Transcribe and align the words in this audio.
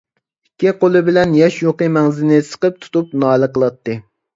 ئىككى 0.55 0.73
قولى 0.83 1.01
بىلەن 1.11 1.37
ياش 1.41 1.59
يۇقى 1.67 1.93
مەڭزىنى 2.01 2.43
سىقىپ 2.51 2.85
تۇتۇپ 2.87 3.17
نالە 3.27 3.57
قىلاتتى. 3.57 4.05